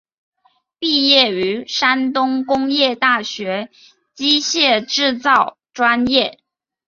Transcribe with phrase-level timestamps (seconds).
[0.79, 3.69] 毕业于山东工业大学
[4.15, 6.39] 机械制造专业。